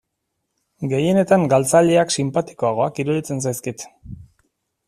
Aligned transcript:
Gehienetan 0.93 1.45
galtzaileak 1.51 2.13
sinpatikoagoak 2.17 3.03
iruditzen 3.05 3.45
zaizkit. 3.47 3.87